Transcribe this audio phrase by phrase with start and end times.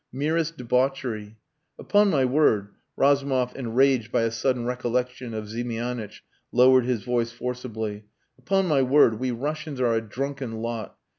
[0.11, 1.37] Merest debauchery.
[1.77, 8.05] ...Upon my Word," Razumov, enraged by a sudden recollection of Ziemianitch, lowered his voice forcibly,
[8.35, 10.97] "upon my word, we Russians are a drunken lot.